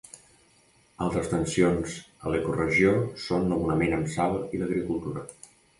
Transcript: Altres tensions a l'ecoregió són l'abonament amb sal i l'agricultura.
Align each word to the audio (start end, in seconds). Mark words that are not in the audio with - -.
Altres 1.07 1.29
tensions 1.33 1.99
a 2.29 2.33
l'ecoregió 2.35 2.97
són 3.29 3.49
l'abonament 3.53 3.97
amb 4.01 4.13
sal 4.19 4.43
i 4.57 4.65
l'agricultura. 4.65 5.31